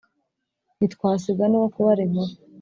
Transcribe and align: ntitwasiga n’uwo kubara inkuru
ntitwasiga 0.77 1.43
n’uwo 1.47 1.67
kubara 1.73 2.01
inkuru 2.05 2.31